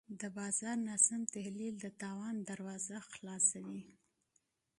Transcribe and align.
د 0.19 0.23
بازار 0.37 0.77
ناسم 0.89 1.21
تحلیل 1.35 1.75
د 1.79 1.85
تاوان 2.01 2.35
دروازه 2.49 2.97
پرانیزي. 3.11 3.79